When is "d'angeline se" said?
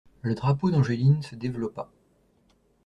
0.71-1.35